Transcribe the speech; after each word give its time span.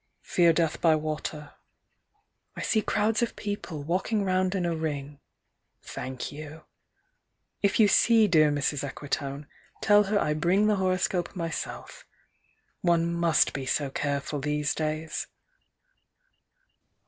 Fear 0.23 0.53
death 0.53 0.81
by 0.81 0.95
water. 0.95 1.51
I 2.55 2.63
see 2.63 2.81
crowds 2.81 3.21
of 3.21 3.35
people, 3.35 3.83
walking 3.83 4.25
round 4.25 4.55
in 4.55 4.65
a 4.65 4.75
ring. 4.75 5.19
Thank 5.83 6.31
you. 6.31 6.63
If 7.61 7.79
you 7.79 7.87
see 7.87 8.27
dear 8.27 8.49
Mrs. 8.49 8.83
Equitone, 8.83 9.45
Tell 9.79 10.05
her 10.05 10.17
I 10.19 10.33
bring 10.33 10.65
the 10.65 10.77
horoscope 10.77 11.35
myself: 11.35 12.03
One 12.81 13.13
must 13.13 13.53
be 13.53 13.67
so 13.67 13.91
careful 13.91 14.39
these 14.39 14.73
days. 14.73 15.27